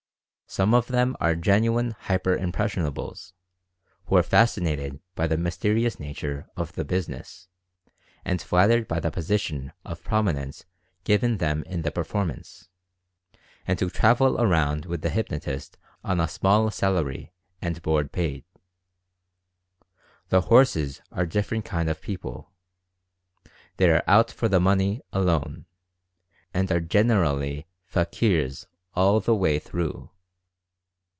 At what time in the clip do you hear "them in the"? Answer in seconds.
11.37-11.91